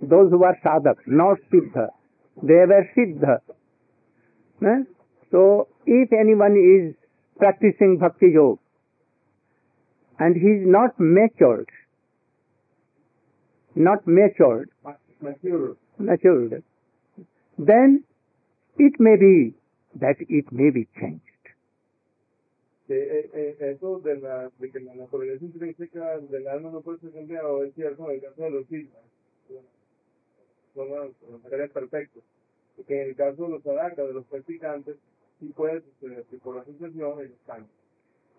[0.01, 1.89] those who are sadhaks, not siddha,
[2.43, 3.39] they were siddha.
[4.65, 4.83] Eh?
[5.31, 6.95] So if anyone is
[7.39, 8.61] practicing bhakti yoga
[10.19, 11.69] and he is not matured,
[13.75, 15.77] not matured, Ma- Mature.
[15.99, 16.63] matured,
[17.59, 18.05] then
[18.79, 19.55] it may be
[20.01, 21.23] that it may be changed.
[22.87, 26.99] Que, eh, eh, eso de, la, de que la naturaleza intrínseca del alma no puede
[26.99, 27.13] ser
[27.65, 28.67] es cierto en el caso de los.
[30.75, 32.23] Son los los seres perfectos.
[32.87, 34.97] Que en el caso de los de los practicantes,
[35.39, 37.71] sí puede suceder que por la sucesión ellos cambian.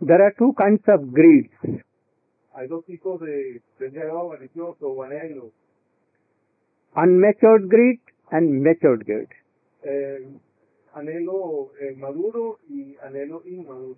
[0.06, 1.54] There are two kinds of greeds.
[2.56, 3.62] Hay dos tipos de
[4.10, 5.52] avaricioso o anhelo.
[6.96, 8.00] Unmatured greed
[8.32, 9.30] and matured greed.
[9.84, 10.28] Eh,
[10.94, 13.98] anhelo eh, maduro y anhelo inmaduro.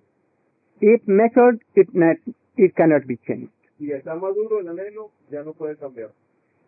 [0.80, 2.18] If matured, it, not,
[2.56, 3.52] it cannot be changed.
[3.78, 6.12] Si está maduro el anhelo, ya no puede cambiar.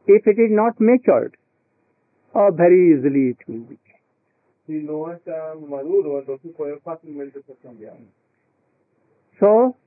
[0.08, 1.38] If it is not matured,
[2.34, 3.88] oh, very easily it will be changed.
[4.65, 7.97] Si no está maduro, entonces puede fácilmente ser cambiado.
[9.39, 9.78] So,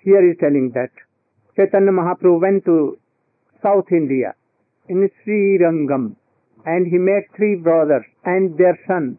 [0.00, 0.90] here is telling that
[1.56, 2.98] Chaitanya Mahaprabhu went to
[3.62, 4.34] South India
[4.88, 6.16] in Sri Rangam
[6.66, 9.18] and he met three brothers and their son,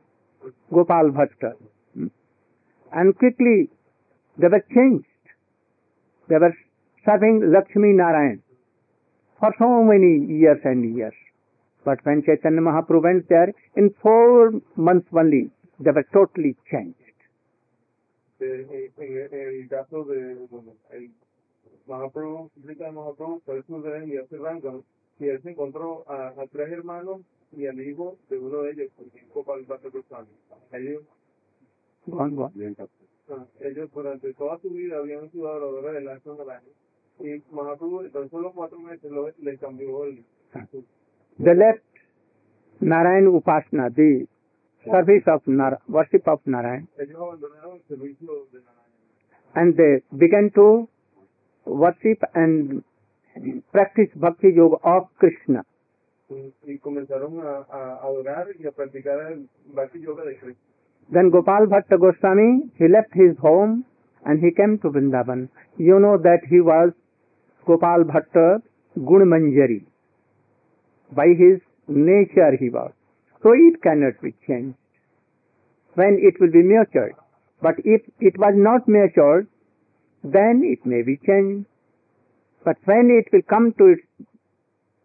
[0.73, 1.53] Gopal Bhatta.
[1.93, 2.07] Hmm.
[2.91, 3.69] And quickly
[4.37, 5.05] they were changed.
[6.27, 6.53] They were
[7.05, 8.41] serving Lakshmi Narayan
[9.39, 11.13] for so many years and years.
[11.85, 16.97] But when Chaitanya Mahaprabhu went there, in four months only, they were totally changed.
[21.87, 24.81] Mahaprabhu, Srita Mahaprabhu, fue el sur de la India, hace Rangam,
[25.19, 27.21] y él se encontró a, a tres hermanos
[27.51, 30.27] y al hijo de uno de ellos, el Gopal Bhatta Goswami.
[30.73, 31.03] Ellos,
[33.29, 36.63] ah, ellos durante toda su vida habían sido adoradores del Ashram Narayan.
[37.19, 40.23] Y Mahaprabhu, en tan solo cuatro meses, lo, le cambió el,
[40.71, 40.85] su-
[41.41, 41.83] They left
[42.81, 44.27] Narayan Upasana, the
[44.85, 48.75] service of Nar- worship of Narayan, ellos abandonaron el servicio de Narayan.
[49.55, 50.89] and they began to
[51.65, 52.83] worship and
[53.71, 55.63] practice bhakti yoga of Krishna.
[56.29, 60.61] y, y comenzaron a, a adorar y a practicar el Bhakti Yoga de Krishna.
[61.11, 63.85] Then Gopal Bhatta Goswami, he left his home
[64.25, 65.49] and he came to Vrindavan.
[65.77, 66.93] You know that he was
[67.67, 68.61] Gopal Bhatta
[68.97, 69.85] Gunmanjari.
[71.11, 72.91] By his nature he was.
[73.43, 74.77] So it cannot be changed
[75.93, 77.13] when it will be matured.
[77.61, 79.47] But if it was not matured,
[80.31, 81.65] then it may be changed.
[82.63, 84.01] But when it will come to its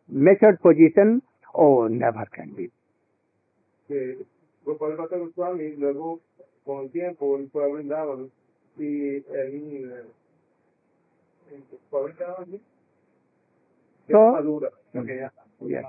[0.09, 1.23] matured position,
[1.55, 2.71] oh, never can be.
[3.89, 4.25] Que
[4.65, 6.21] Gopal Bhatta Goswami luego,
[6.65, 8.31] con el tiempo, él fue a Vrindavan
[8.79, 10.05] y él
[11.91, 12.61] fue a Vrindavan, ¿sí?
[14.09, 15.45] So- madura, ok, ya está.
[15.61, 15.83] Yeah.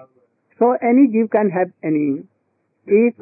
[0.59, 2.23] So any Jeev can have any,
[2.85, 3.15] if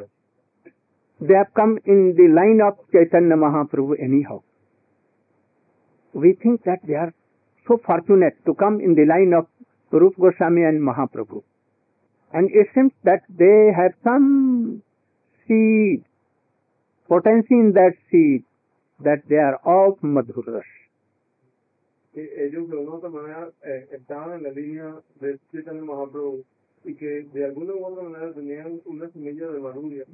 [1.20, 4.42] they have come in the line of Chaitanya Mahaprabhu anyhow.
[6.12, 7.12] We think that they are
[7.66, 9.46] so fortunate to come in the line of
[9.92, 11.42] Rup Goswami and Mahaprabhu.
[12.32, 14.82] And it seems that they have some
[15.46, 16.04] seed,
[17.08, 18.44] potency in that seed,
[19.00, 20.62] that they are of Madhuras.
[22.14, 26.44] ellos manera eh, estaban en la línea de Chaitanya Mahaprabhu
[26.84, 30.06] y que de alguna u otra manera tenían una semilla de madurez.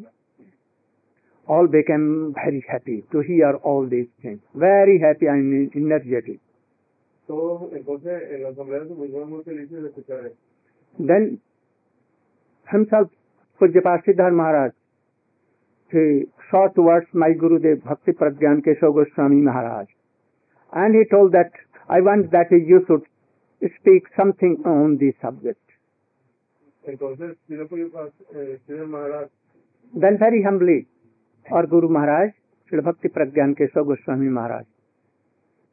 [1.49, 4.41] All became very happy to hear all these things.
[4.55, 6.41] Very happy and energetic.
[7.27, 10.39] Todos entonces en la asamblea se pusieron muy felices de escuchar esto.
[10.99, 11.41] Then
[12.71, 13.11] himself,
[13.61, 14.73] Pujyapal Siddhar Maharaj,
[15.91, 19.89] he saw towards my Gurudev Bhakti Pragyan Keshav Goswami Maharaj.
[20.73, 21.53] And he told that,
[21.89, 23.03] I want that you should
[23.81, 25.61] speak something on this subject.
[26.87, 29.29] Entonces, si no fue eh, Sridhar Maharaj,
[29.95, 30.87] Then very humbly,
[31.47, 32.31] और गुरु महाराज
[32.73, 34.65] Bhakti Prajnan Keshava Goswami Maharaj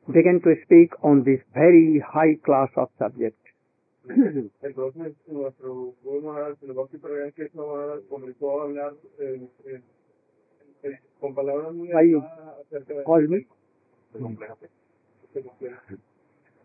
[0.08, 3.52] began to speak on this very high class of subject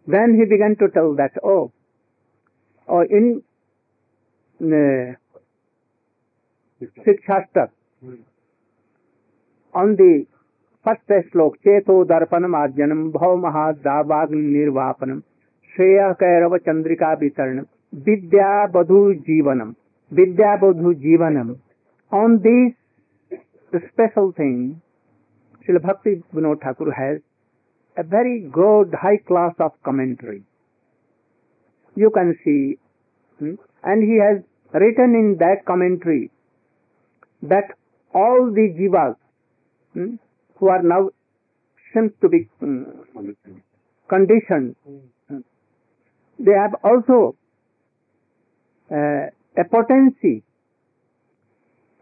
[0.08, 1.56] then he began to tell that oh
[2.88, 3.32] or in
[6.98, 7.70] shiksha तक
[9.78, 10.12] on the
[10.86, 15.20] first श्लोक, चेतो दर्पण आर्जनम भव महादावाग निर्वापनम
[15.72, 17.60] श्रेय कैरव चंद्रिका विचरण
[18.06, 19.72] विद्या vadhu jivanam,
[20.12, 21.54] vidya vadhu jivanam.
[22.12, 22.72] On this
[23.72, 24.72] special thing
[25.66, 27.18] Shri Bhakti Vinod Thakur has
[27.96, 30.42] a very good high class of commentary
[31.96, 32.58] you can see
[33.40, 34.42] and he has
[34.74, 36.20] written in that commentary
[37.42, 37.72] that
[38.14, 39.14] all the jivas
[39.98, 40.14] hmm,
[40.56, 41.10] who are now
[41.92, 42.82] seems to be hmm,
[44.08, 45.38] conditioned, hmm,
[46.38, 47.36] they have also
[48.90, 49.26] uh,
[49.56, 50.42] a potency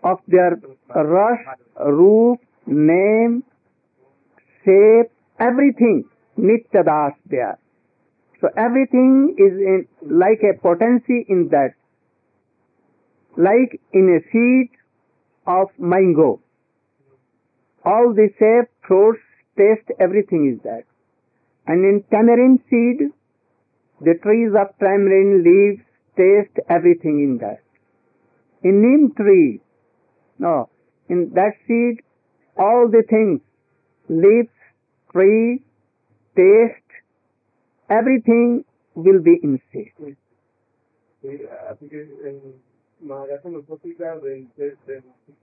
[0.05, 0.61] of their
[0.95, 1.41] rush,
[1.85, 3.43] roof, name,
[4.65, 6.05] shape, everything
[6.39, 7.59] nityadas there.
[8.41, 11.75] So everything is in like a potency in that,
[13.37, 14.71] like in a seed
[15.47, 16.41] of mango.
[17.87, 19.21] All the shape, fruits,
[19.57, 20.85] taste, everything is there.
[21.69, 23.13] And in tamarind seed,
[24.01, 25.83] the trees of tamarind leaves,
[26.17, 27.63] taste, everything in that.
[28.65, 29.61] In neem tree,
[30.39, 30.69] no,
[31.09, 32.03] in that seed,
[32.59, 33.41] all the things,
[34.09, 34.51] leaves,
[35.13, 35.63] tree,
[36.35, 36.91] taste,
[37.89, 38.65] everything
[38.95, 39.93] will be in seed.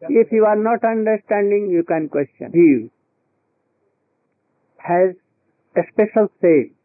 [0.10, 2.52] If you are not understanding, you can question.
[2.54, 2.90] He
[4.78, 5.16] has
[5.78, 6.76] a special shape,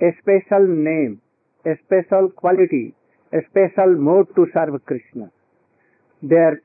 [0.00, 1.20] a special name,
[1.64, 2.94] a special quality,
[3.32, 5.30] a special mode to serve Krishna.
[6.22, 6.62] Their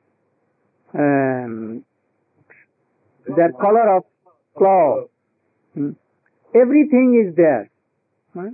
[0.93, 1.83] um,
[3.35, 4.03] their color of
[4.57, 5.09] cloth,
[5.73, 5.91] hmm,
[6.55, 7.69] everything is there,
[8.33, 8.49] huh?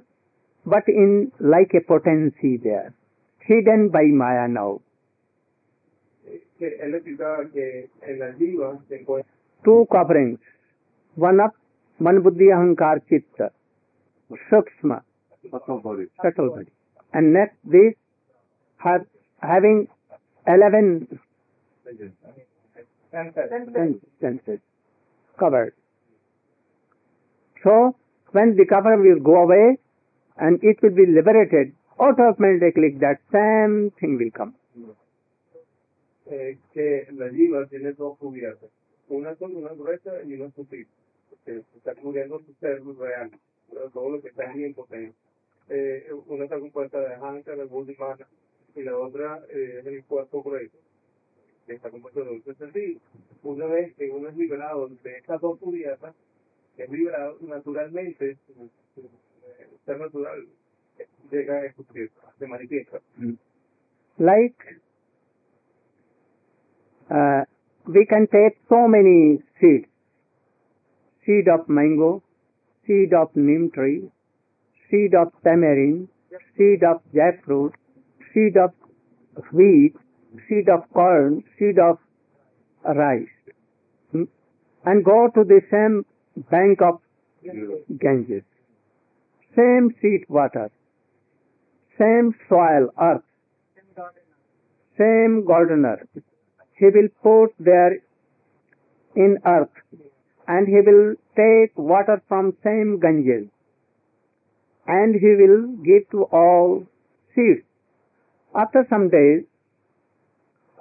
[0.66, 2.94] but in like a potency there,
[3.40, 4.82] hidden by Maya now.
[9.66, 10.36] Two covering
[11.18, 11.54] one up
[12.00, 13.44] mana buddhi ahankar chitta
[14.50, 15.00] sukshma
[17.14, 17.94] and next this
[19.44, 19.86] having
[20.48, 20.90] eleven
[23.14, 24.60] senses
[25.40, 25.72] covered
[27.64, 27.76] so
[28.34, 29.64] when the cover will go away
[30.40, 34.52] and it will be liberated automatically that same thing will come
[36.30, 38.70] eh, que la divas tiene dos cubiertas.
[39.10, 40.88] Una son una gruesa y una sutil.
[41.46, 43.32] Que está cubriendo su ser real,
[43.94, 45.16] todo lo que está bien potente.
[45.70, 48.28] Eh, una está compuesta de Hanka, de Buddhimana,
[48.76, 50.78] y la otra eh, es el cuerpo grueso,
[51.66, 53.00] que está compuesto de dulce sentido.
[53.44, 56.16] Una vez que uno es liberado de estas dos cubiertas,
[56.78, 60.48] es liberado naturalmente, eh, ser natural
[61.32, 63.02] llega a existir, se manifiesta.
[64.18, 64.58] like
[67.10, 67.42] uh,
[67.88, 69.88] we can take so many seeds
[71.26, 72.24] seed of mango
[72.86, 74.10] seed of neem tree
[74.90, 76.08] seed of tamarind
[76.58, 77.74] seed of jackfruit
[78.34, 78.72] seed of
[79.52, 79.94] wheat
[80.48, 81.98] seed of corn seed of
[83.02, 83.36] rice
[84.12, 84.24] Hmm?
[84.86, 86.06] and go to the same
[86.52, 87.00] bank of
[88.04, 88.44] ganges
[89.56, 90.70] same seed water
[91.98, 93.24] same soil earth
[94.98, 96.08] same gardener.
[96.78, 97.98] He will put there
[99.16, 99.70] in earth
[100.48, 103.50] and he will take water from same Ganges
[104.88, 106.86] and he will give to all
[107.36, 107.64] seeds.
[108.56, 109.44] After some days,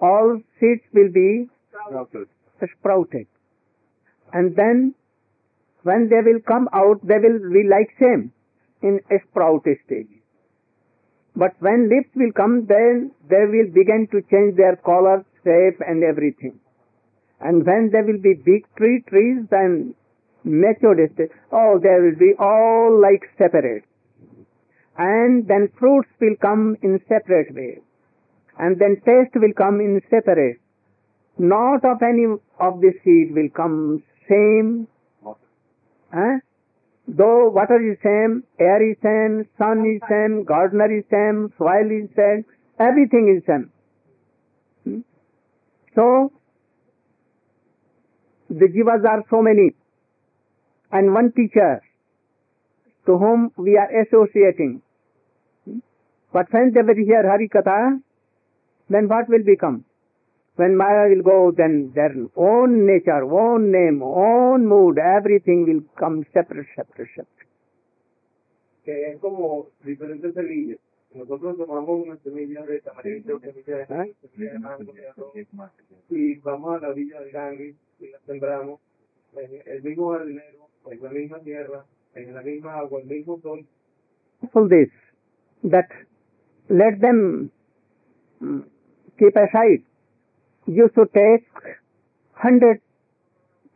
[0.01, 2.29] all seeds will be Sprouted.
[2.79, 3.27] sprouted.
[4.33, 4.95] And then
[5.83, 8.33] when they will come out, they will be like same
[8.83, 10.09] in a sprout stage.
[11.35, 16.03] But when leaves will come, then they will begin to change their color, shape and
[16.03, 16.59] everything.
[17.41, 19.95] And when there will be big tree trees and
[20.43, 23.85] matured stage, oh, they will be all like separate.
[24.99, 27.79] And then fruits will come in separate way.
[28.59, 30.59] And then taste will come in separate.
[31.39, 32.25] Not of any
[32.59, 34.89] of the seed will come same.
[36.13, 36.39] Huh?
[37.09, 42.09] Though water is same, air is same, sun is same, gardener is same, soil is
[42.17, 42.45] same,
[42.81, 43.71] everything is same.
[45.97, 46.01] Hmm?
[46.01, 46.33] So,
[48.51, 49.75] the jivas are so many.
[50.93, 51.83] And one teacher
[53.07, 54.83] to whom we are associating.
[55.65, 55.79] Hmm?
[56.33, 58.01] But when they will hear Hari Katha,
[58.89, 59.85] then what will become?
[60.57, 66.25] When Maya will go, then their own nature, own name, own mood, everything will come
[66.33, 67.37] separate, separate, separate.
[71.13, 71.57] Que es como diferentes semillas.
[71.57, 74.93] Nosotros tomamos una semilla de tamarindo, semilla de, semilla de mango,
[76.11, 78.81] y vamos a la orilla del Ganges y la sembramos
[79.37, 81.85] en el mismo jardinero, en la misma tierra,
[82.15, 83.67] en la misma agua, el mismo sol.
[84.53, 84.91] For this,
[85.65, 85.89] that
[86.69, 87.51] let them
[88.43, 88.65] mm,
[89.19, 89.83] keep aside.
[90.67, 91.47] You should take
[92.33, 92.81] hundred,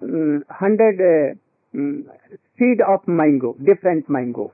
[0.03, 2.05] mm, uh, mm,
[2.59, 4.53] seed of mango, different mango,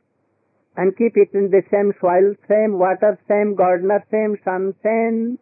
[0.77, 5.39] and keep it in the same soil, same water, same gardener, same sun, same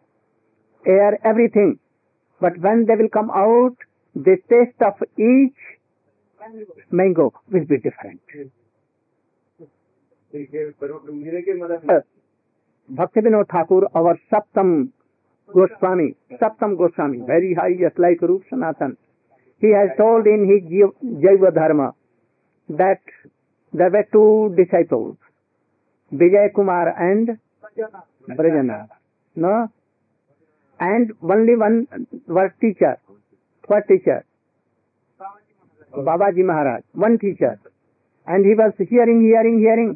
[0.85, 1.79] air, everything.
[2.39, 3.75] But when they will come out,
[4.15, 5.57] the taste of each
[6.91, 8.21] mango will be different.
[10.33, 12.01] Uh,
[12.89, 14.89] Bhakti Vinod Thakur, our Saptam
[15.53, 18.97] Goswami, Saptam Goswami, very high, just like Rup Sanatan.
[19.59, 20.63] He has told in his
[21.23, 21.93] Jaiva Dharma
[22.69, 23.01] that
[23.73, 25.17] there were two disciples,
[26.11, 27.31] Vijay Kumar and
[28.29, 28.87] Brajanath
[29.35, 29.55] no
[30.79, 31.85] and only one
[32.29, 32.95] work teacher
[33.69, 34.21] for teacher
[35.93, 37.55] Baba ji Maharaj one teacher
[38.27, 39.95] and he was hearing hearing hearing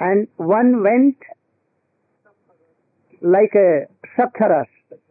[0.00, 1.24] and one went
[3.22, 3.56] like
[4.16, 4.66] sakhyarasa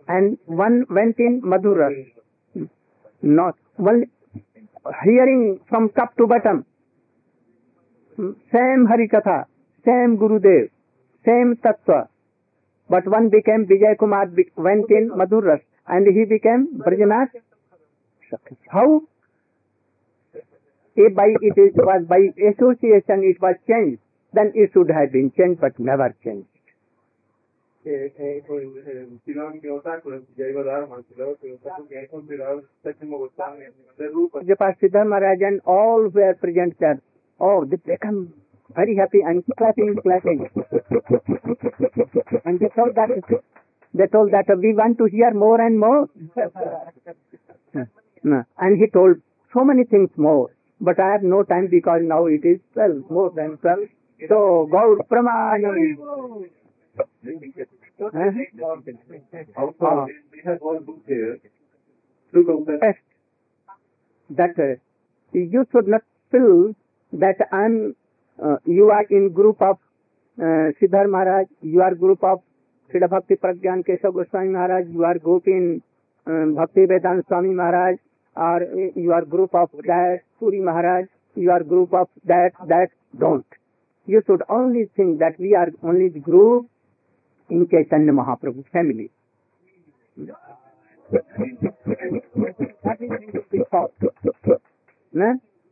[0.10, 2.66] and one went in madhurasa
[3.24, 4.04] not one
[4.98, 6.64] hearing from top to bottom
[8.22, 9.42] same Hari katha
[9.86, 10.66] same Gurudev
[11.26, 11.94] same tattva
[12.90, 14.28] but one became Vijay Kumar
[14.60, 17.40] when in madhura rasa and he became Brajanath
[18.74, 19.00] how
[20.98, 23.94] a by it is was by association it was change
[24.34, 26.44] then it should have been change but never change
[34.42, 37.00] Jaipal Sridhar Maharaj and all were present that
[37.44, 38.34] Oh, they become
[38.76, 40.48] very happy and clapping, clapping.
[42.46, 43.10] and they told that
[43.94, 46.08] they told that we want to hear more and more.
[48.24, 49.18] And he told
[49.54, 50.52] so many things more.
[50.80, 53.80] But I have no time because now it is 12, more than 12.
[54.30, 56.46] So, Gaur Pramanam.
[59.58, 61.40] Also, we have one book here.
[62.34, 62.66] Look on
[64.30, 64.60] that.
[64.60, 64.76] uh,
[65.34, 66.76] you should not feel
[67.14, 67.96] that I'm,
[68.42, 69.78] uh, you are in group of
[70.40, 72.40] uh, Siddhar Maharaj, you are group of
[72.92, 75.82] Srila Bhakti Pragyan Keshav Goswami Maharaj, you are group in
[76.26, 77.98] um, Bhakti Vedant Swami Maharaj,
[78.36, 81.06] or uh, you are group of that Puri Maharaj,
[81.36, 82.88] you are group of that, that,
[83.18, 83.46] don't.
[84.06, 86.68] You should only think that we are only the group
[87.50, 89.12] in Chaitanya Mahaprabhu family.
[90.16, 90.36] No?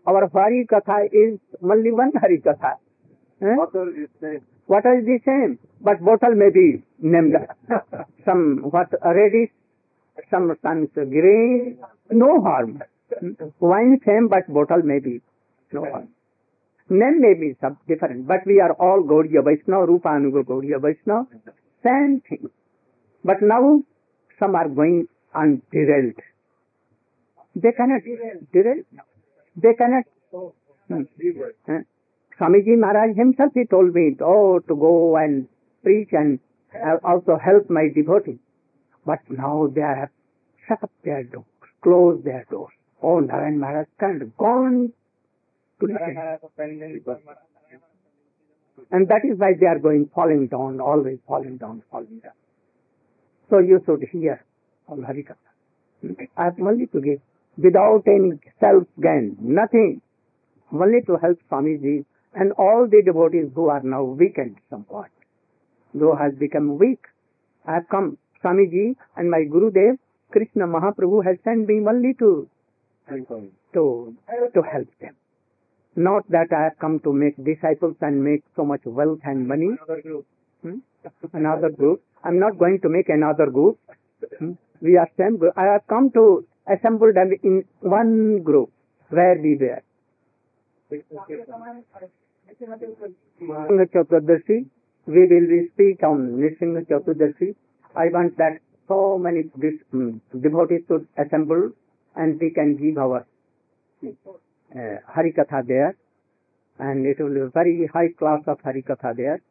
[0.07, 2.75] Our Hari Katha is only one Hari Katha.
[3.41, 3.45] Eh?
[3.45, 7.33] Author is named Water is the same, but bottle may be named
[8.25, 9.49] some what reddish,
[10.29, 11.79] some some green,
[12.11, 12.83] no harm.
[13.59, 15.21] Wine same, but bottle may be
[15.73, 16.09] no harm.
[16.87, 21.25] Name may be some different, but we are all Gaudiya Vaishnava, Rupa Anuga Gaudiya Vaishnava,
[21.83, 22.51] same thing.
[23.23, 23.81] But now
[24.39, 26.13] some are going on derailed.
[27.55, 28.01] They cannot
[28.53, 28.83] derail.
[29.55, 30.05] They cannot.
[30.87, 31.03] Hmm.
[31.67, 31.79] Huh?
[32.39, 35.47] Swamiji Maharaj himself he told me, oh, to go and
[35.83, 36.39] preach and
[36.73, 38.39] uh, also help my devotees.
[39.05, 40.09] But now they have
[40.67, 41.45] shut up their doors,
[41.81, 42.71] closed their doors.
[43.01, 44.93] Oh, Narayan Maharaj can't gone
[45.79, 46.17] to listen.
[48.91, 52.33] And that is why they are going falling down, always falling down, falling down.
[53.49, 54.45] So you should hear
[54.87, 55.35] all Harikatha.
[56.37, 57.19] I have only to give
[57.63, 60.01] without any self gain, nothing.
[60.71, 65.09] Only to help Swamiji and all the devotees who are now weakened somewhat.
[65.93, 66.99] Who has become weak.
[67.65, 69.97] I have come, Swamiji and my Gurudev,
[70.31, 72.47] Krishna Mahaprabhu has sent me only to
[73.73, 74.15] to
[74.53, 75.15] to help them.
[75.95, 79.69] Not that I have come to make disciples and make so much wealth and money.
[79.75, 80.25] another group.
[80.61, 80.77] Hmm?
[81.33, 82.01] Another group.
[82.23, 83.79] I'm not going to make another group.
[84.37, 84.51] Hmm?
[84.81, 85.53] We are same group.
[85.57, 88.71] I have come to assemble them in one group
[89.09, 89.83] where we were.
[95.05, 97.55] We will speak on Nrsimha Chaturdashi.
[97.95, 99.43] I want that so many
[99.93, 101.71] mm, devotees should assemble
[102.15, 103.25] and we can give our
[104.05, 104.77] uh,
[105.15, 105.95] Harikatha there.
[106.77, 109.41] And it will be very high class of Harikatha there.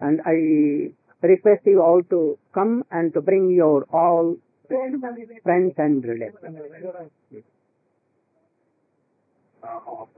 [0.00, 0.92] And I
[1.26, 4.36] request you all to come and to bring your all
[4.68, 6.36] friends and relatives.
[9.62, 10.08] Oh.